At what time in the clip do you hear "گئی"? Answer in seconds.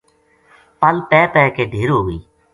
2.07-2.19